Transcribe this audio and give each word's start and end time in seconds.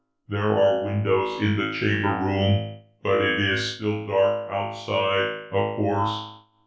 There 0.27 0.59
are 0.59 0.83
windows 0.85 1.43
in 1.43 1.57
the 1.57 1.71
Chamber 1.73 2.25
Room, 2.25 2.79
but 3.03 3.21
it 3.21 3.39
is 3.39 3.75
still 3.75 4.07
dark 4.07 4.51
outside, 4.51 5.43
of 5.53 5.77
course. 5.77 6.41